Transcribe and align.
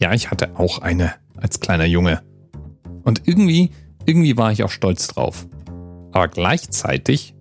Ja, 0.00 0.12
ich 0.12 0.30
hatte 0.30 0.58
auch 0.58 0.78
eine 0.78 1.14
als 1.36 1.60
kleiner 1.60 1.86
Junge. 1.86 2.22
Und 3.04 3.22
irgendwie, 3.26 3.70
irgendwie 4.06 4.36
war 4.36 4.52
ich 4.52 4.62
auch 4.64 4.70
stolz 4.70 5.06
drauf. 5.08 5.46
Aber 6.12 6.28
gleichzeitig 6.28 7.34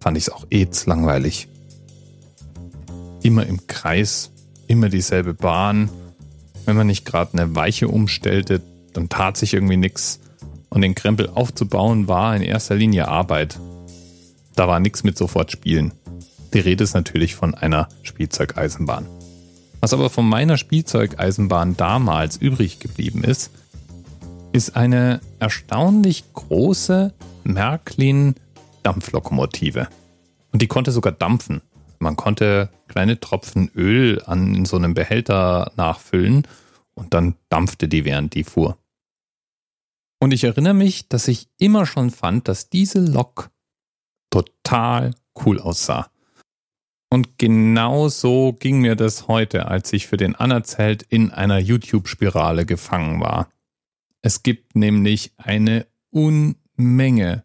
fand 0.00 0.16
ich 0.16 0.24
es 0.24 0.32
auch 0.32 0.46
eh 0.50 0.66
langweilig. 0.86 1.48
Immer 3.22 3.46
im 3.46 3.66
Kreis, 3.66 4.32
immer 4.66 4.88
dieselbe 4.88 5.34
Bahn. 5.34 5.88
Wenn 6.64 6.76
man 6.76 6.86
nicht 6.86 7.04
gerade 7.04 7.38
eine 7.38 7.54
Weiche 7.54 7.88
umstellte, 7.88 8.60
dann 8.92 9.08
tat 9.08 9.36
sich 9.36 9.54
irgendwie 9.54 9.76
nichts. 9.76 10.20
Und 10.68 10.80
den 10.80 10.94
Krempel 10.94 11.28
aufzubauen 11.28 12.08
war 12.08 12.34
in 12.34 12.42
erster 12.42 12.74
Linie 12.74 13.08
Arbeit. 13.08 13.58
Da 14.56 14.68
war 14.68 14.80
nichts 14.80 15.04
mit 15.04 15.16
sofort 15.16 15.52
spielen. 15.52 15.92
Die 16.54 16.60
Rede 16.60 16.84
ist 16.84 16.94
natürlich 16.94 17.34
von 17.34 17.54
einer 17.54 17.88
Spielzeugeisenbahn. 18.02 19.06
Was 19.82 19.92
aber 19.92 20.10
von 20.10 20.28
meiner 20.28 20.58
Spielzeugeisenbahn 20.58 21.76
damals 21.76 22.36
übrig 22.36 22.78
geblieben 22.78 23.24
ist, 23.24 23.50
ist 24.52 24.76
eine 24.76 25.20
erstaunlich 25.40 26.22
große 26.34 27.12
Märklin 27.42 28.36
Dampflokomotive. 28.84 29.88
Und 30.52 30.62
die 30.62 30.68
konnte 30.68 30.92
sogar 30.92 31.10
dampfen. 31.10 31.62
Man 31.98 32.14
konnte 32.14 32.68
kleine 32.86 33.18
Tropfen 33.18 33.72
Öl 33.74 34.22
an 34.24 34.64
so 34.66 34.76
einem 34.76 34.94
Behälter 34.94 35.72
nachfüllen 35.74 36.46
und 36.94 37.12
dann 37.12 37.34
dampfte 37.48 37.88
die, 37.88 38.04
während 38.04 38.34
die 38.34 38.44
fuhr. 38.44 38.78
Und 40.20 40.30
ich 40.30 40.44
erinnere 40.44 40.74
mich, 40.74 41.08
dass 41.08 41.26
ich 41.26 41.48
immer 41.58 41.86
schon 41.86 42.12
fand, 42.12 42.46
dass 42.46 42.70
diese 42.70 43.00
Lok 43.00 43.50
total 44.30 45.12
cool 45.44 45.58
aussah. 45.58 46.11
Und 47.12 47.38
genau 47.38 48.08
so 48.08 48.54
ging 48.54 48.80
mir 48.80 48.96
das 48.96 49.28
heute, 49.28 49.66
als 49.66 49.92
ich 49.92 50.06
für 50.06 50.16
den 50.16 50.34
Anerzählt 50.34 51.02
in 51.02 51.30
einer 51.30 51.58
YouTube-Spirale 51.58 52.64
gefangen 52.64 53.20
war. 53.20 53.50
Es 54.22 54.42
gibt 54.42 54.76
nämlich 54.76 55.34
eine 55.36 55.86
Unmenge 56.08 57.44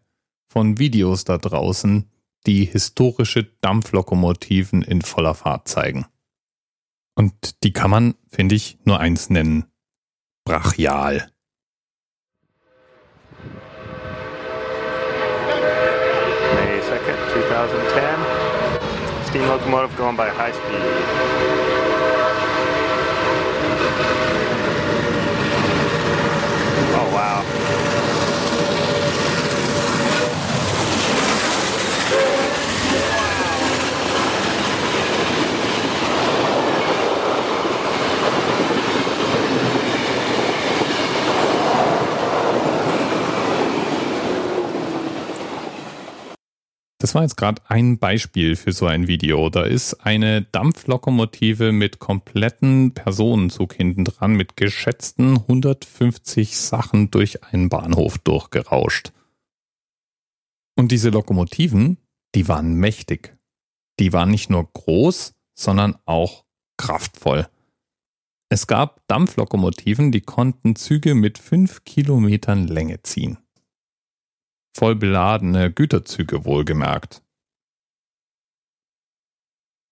von 0.50 0.78
Videos 0.78 1.24
da 1.24 1.36
draußen, 1.36 2.10
die 2.46 2.64
historische 2.64 3.44
Dampflokomotiven 3.60 4.80
in 4.80 5.02
voller 5.02 5.34
Fahrt 5.34 5.68
zeigen. 5.68 6.06
Und 7.14 7.62
die 7.62 7.74
kann 7.74 7.90
man, 7.90 8.14
finde 8.26 8.54
ich, 8.54 8.78
nur 8.84 9.00
eins 9.00 9.28
nennen. 9.28 9.66
Brachial. 10.46 11.30
May 16.54 16.80
2nd, 16.80 17.48
2010. 17.50 18.37
Steam 19.28 19.42
locomotive 19.42 19.94
going 19.98 20.16
by 20.16 20.30
high 20.30 20.52
speed. 20.52 20.80
Oh 26.96 27.10
wow. 27.12 27.87
Das 47.08 47.14
war 47.14 47.22
jetzt 47.22 47.38
gerade 47.38 47.62
ein 47.68 47.96
Beispiel 47.96 48.54
für 48.54 48.72
so 48.72 48.84
ein 48.84 49.08
Video. 49.08 49.48
Da 49.48 49.62
ist 49.62 49.94
eine 50.04 50.42
Dampflokomotive 50.42 51.72
mit 51.72 52.00
kompletten 52.00 52.92
Personenzug 52.92 53.72
hinten 53.72 54.04
dran 54.04 54.34
mit 54.34 54.58
geschätzten 54.58 55.38
150 55.38 56.58
Sachen 56.58 57.10
durch 57.10 57.44
einen 57.44 57.70
Bahnhof 57.70 58.18
durchgerauscht. 58.18 59.12
Und 60.76 60.92
diese 60.92 61.08
Lokomotiven, 61.08 61.96
die 62.34 62.46
waren 62.46 62.74
mächtig. 62.74 63.38
Die 64.00 64.12
waren 64.12 64.30
nicht 64.30 64.50
nur 64.50 64.70
groß, 64.70 65.32
sondern 65.54 65.96
auch 66.04 66.44
kraftvoll. 66.76 67.48
Es 68.50 68.66
gab 68.66 69.00
Dampflokomotiven, 69.08 70.12
die 70.12 70.20
konnten 70.20 70.76
Züge 70.76 71.14
mit 71.14 71.38
5 71.38 71.84
Kilometern 71.84 72.68
Länge 72.68 73.02
ziehen 73.02 73.38
voll 74.78 74.94
beladene 74.94 75.72
Güterzüge 75.72 76.44
wohlgemerkt. 76.44 77.20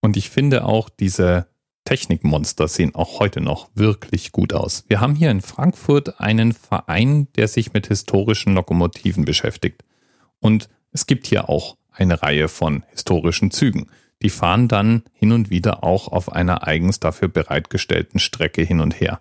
Und 0.00 0.16
ich 0.16 0.30
finde 0.30 0.64
auch 0.64 0.88
diese 0.88 1.48
Technikmonster 1.84 2.69
sehen 2.69 2.94
auch 2.94 3.19
heute 3.19 3.41
noch 3.41 3.69
wirklich 3.74 4.30
gut 4.30 4.52
aus. 4.52 4.84
Wir 4.86 5.00
haben 5.00 5.16
hier 5.16 5.32
in 5.32 5.41
Frankfurt 5.41 6.20
einen 6.20 6.52
Verein, 6.52 7.26
der 7.34 7.48
sich 7.48 7.72
mit 7.72 7.88
historischen 7.88 8.54
Lokomotiven 8.54 9.24
beschäftigt. 9.24 9.82
Und 10.38 10.69
es 10.92 11.06
gibt 11.06 11.26
hier 11.26 11.48
auch 11.48 11.76
eine 11.91 12.22
Reihe 12.22 12.47
von 12.47 12.84
historischen 12.91 13.50
Zügen. 13.50 13.88
Die 14.22 14.30
fahren 14.30 14.68
dann 14.68 15.03
hin 15.14 15.32
und 15.32 15.50
wieder 15.50 15.82
auch 15.82 16.06
auf 16.06 16.30
einer 16.30 16.64
eigens 16.64 17.00
dafür 17.00 17.26
bereitgestellten 17.26 18.20
Strecke 18.20 18.62
hin 18.62 18.78
und 18.78 19.00
her. 19.00 19.20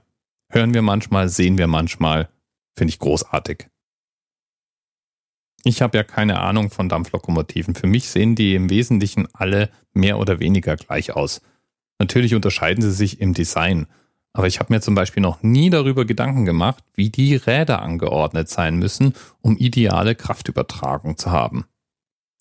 Hören 0.49 0.75
wir 0.75 0.83
manchmal, 0.83 1.27
sehen 1.27 1.57
wir 1.57 1.67
manchmal, 1.67 2.29
finde 2.75 2.89
ich 2.89 2.99
großartig. 2.99 3.67
Ich 5.67 5.81
habe 5.81 5.97
ja 5.97 6.03
keine 6.03 6.41
Ahnung 6.41 6.69
von 6.69 6.89
Dampflokomotiven. 6.89 7.73
Für 7.73 7.87
mich 7.87 8.07
sehen 8.07 8.35
die 8.35 8.53
im 8.53 8.69
Wesentlichen 8.69 9.27
alle 9.33 9.71
mehr 9.93 10.19
oder 10.19 10.39
weniger 10.39 10.75
gleich 10.75 11.15
aus. 11.15 11.41
Natürlich 11.97 12.35
unterscheiden 12.35 12.83
sie 12.83 12.91
sich 12.91 13.19
im 13.19 13.33
Design, 13.33 13.87
aber 14.31 14.45
ich 14.45 14.59
habe 14.59 14.71
mir 14.71 14.81
zum 14.81 14.93
Beispiel 14.93 15.23
noch 15.23 15.41
nie 15.41 15.71
darüber 15.71 16.05
Gedanken 16.05 16.45
gemacht, 16.45 16.83
wie 16.93 17.09
die 17.09 17.35
Räder 17.35 17.81
angeordnet 17.81 18.47
sein 18.47 18.77
müssen, 18.77 19.15
um 19.41 19.57
ideale 19.57 20.13
Kraftübertragung 20.13 21.17
zu 21.17 21.31
haben. 21.31 21.65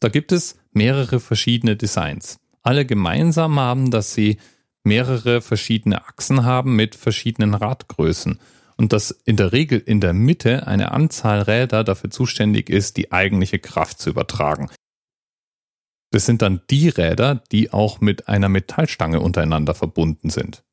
Da 0.00 0.10
gibt 0.10 0.30
es 0.30 0.58
mehrere 0.72 1.18
verschiedene 1.18 1.76
Designs. 1.76 2.38
Alle 2.62 2.84
gemeinsam 2.84 3.58
haben, 3.58 3.91
dass 3.91 4.12
sie 4.12 4.36
mehrere 4.82 5.41
verschiedene 5.41 6.06
Achsen 6.06 6.44
haben 6.44 6.76
mit 6.76 6.94
verschiedenen 6.94 7.54
Radgrößen 7.54 8.38
und 8.76 8.92
dass 8.92 9.10
in 9.10 9.36
der 9.36 9.52
Regel 9.52 9.78
in 9.78 10.00
der 10.00 10.12
Mitte 10.12 10.66
eine 10.66 10.92
Anzahl 10.92 11.42
Räder 11.42 11.84
dafür 11.84 12.10
zuständig 12.10 12.70
ist, 12.70 12.96
die 12.96 13.12
eigentliche 13.12 13.58
Kraft 13.58 14.00
zu 14.00 14.10
übertragen. 14.10 14.70
Das 16.10 16.26
sind 16.26 16.42
dann 16.42 16.60
die 16.70 16.88
Räder, 16.88 17.42
die 17.50 17.72
auch 17.72 18.00
mit 18.00 18.28
einer 18.28 18.48
Metallstange 18.48 19.20
untereinander 19.20 19.74
verbunden 19.74 20.30
sind. 20.30 20.64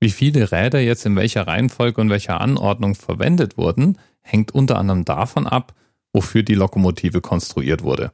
Wie 0.00 0.10
viele 0.10 0.50
Räder 0.50 0.80
jetzt 0.80 1.04
in 1.04 1.16
welcher 1.16 1.46
Reihenfolge 1.46 2.00
und 2.00 2.10
welcher 2.10 2.40
Anordnung 2.40 2.94
verwendet 2.94 3.58
wurden, 3.58 3.98
hängt 4.22 4.52
unter 4.52 4.78
anderem 4.78 5.04
davon 5.04 5.46
ab, 5.46 5.74
wofür 6.12 6.42
die 6.42 6.54
Lokomotive 6.54 7.20
konstruiert 7.20 7.82
wurde. 7.82 8.12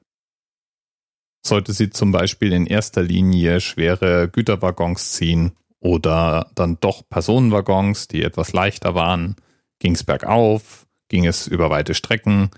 Sollte 1.44 1.72
sie 1.72 1.90
zum 1.90 2.10
Beispiel 2.10 2.52
in 2.52 2.66
erster 2.66 3.02
Linie 3.02 3.60
schwere 3.60 4.28
Güterwaggons 4.28 5.12
ziehen 5.12 5.52
oder 5.80 6.50
dann 6.54 6.78
doch 6.80 7.08
Personenwaggons, 7.08 8.08
die 8.08 8.22
etwas 8.22 8.52
leichter 8.52 8.94
waren. 8.94 9.36
Ging 9.78 9.94
es 9.94 10.04
bergauf? 10.04 10.86
Ging 11.08 11.26
es 11.26 11.46
über 11.46 11.70
weite 11.70 11.94
Strecken? 11.94 12.50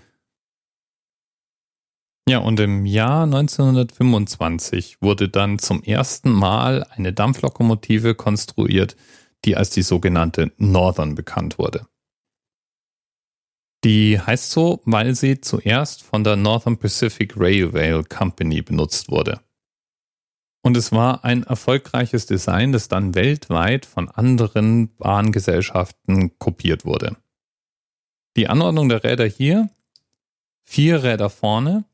Ja, 2.27 2.37
und 2.39 2.59
im 2.59 2.85
Jahr 2.85 3.23
1925 3.23 5.01
wurde 5.01 5.29
dann 5.29 5.57
zum 5.57 5.81
ersten 5.81 6.31
Mal 6.31 6.83
eine 6.91 7.11
Dampflokomotive 7.11 8.13
konstruiert, 8.13 8.95
die 9.45 9.55
als 9.55 9.71
die 9.71 9.81
sogenannte 9.81 10.51
Northern 10.57 11.15
bekannt 11.15 11.57
wurde. 11.57 11.87
Die 13.83 14.19
heißt 14.19 14.51
so, 14.51 14.81
weil 14.85 15.15
sie 15.15 15.39
zuerst 15.39 16.03
von 16.03 16.23
der 16.23 16.35
Northern 16.35 16.77
Pacific 16.77 17.35
Railway 17.37 18.03
Company 18.03 18.61
benutzt 18.61 19.09
wurde. 19.09 19.39
Und 20.69 20.77
es 20.77 20.91
war 20.91 21.25
ein 21.25 21.41
erfolgreiches 21.41 22.27
Design, 22.27 22.71
das 22.73 22.87
dann 22.89 23.15
weltweit 23.15 23.87
von 23.87 24.07
anderen 24.07 24.95
Bahngesellschaften 24.97 26.37
kopiert 26.37 26.85
wurde. 26.85 27.17
Die 28.37 28.49
Anordnung 28.49 28.87
der 28.87 29.03
Räder 29.03 29.25
hier, 29.25 29.71
vier 30.65 31.01
Räder 31.01 31.31
vorne, 31.31 31.85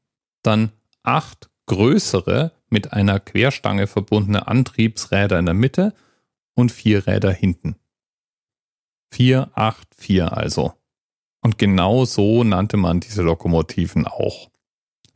dann 0.43 0.73
acht 1.03 1.49
größere 1.67 2.51
mit 2.67 2.91
einer 2.91 3.21
Querstange 3.21 3.87
verbundene 3.87 4.45
Antriebsräder 4.49 5.39
in 5.39 5.45
der 5.45 5.55
Mitte 5.55 5.93
und 6.53 6.69
vier 6.69 7.07
Räder 7.07 7.31
hinten. 7.31 7.77
4, 9.13 9.51
8, 9.53 9.87
4 9.95 10.33
also. 10.35 10.73
Und 11.41 11.57
genau 11.57 12.03
so 12.03 12.43
nannte 12.43 12.75
man 12.75 12.99
diese 12.99 13.21
Lokomotiven 13.21 14.05
auch. 14.05 14.49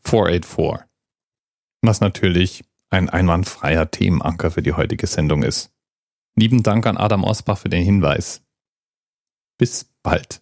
484. 0.06 0.88
Was 1.82 2.00
natürlich 2.00 2.64
ein 2.90 3.10
einwandfreier 3.10 3.92
Themenanker 3.92 4.52
für 4.52 4.62
die 4.62 4.74
heutige 4.74 5.08
Sendung 5.08 5.44
ist. 5.44 5.72
Lieben 6.36 6.64
Dank 6.64 6.86
an 6.86 6.98
Adam 6.98 7.24
Osbach 7.24 7.58
für 7.58 7.70
den 7.70 7.84
Hinweis. 7.84 8.42
Bis 9.58 9.86
bald. 10.04 10.42